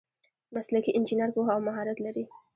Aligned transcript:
مسلکي 0.55 0.91
انجینر 0.97 1.29
پوهه 1.35 1.51
او 1.55 1.61
مهارت 1.67 1.97
لري. 2.05 2.25